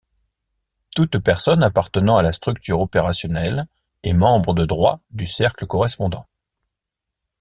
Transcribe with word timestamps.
Toute 0.95 1.19
personne 1.19 1.61
appartenant 1.61 2.17
à 2.17 2.23
la 2.23 2.33
structure 2.33 2.79
opérationnelle 2.79 3.67
est 4.01 4.13
membre 4.13 4.55
de 4.55 4.65
droit 4.65 4.99
du 5.11 5.27
cercle 5.27 5.67
correspondant. 5.67 6.25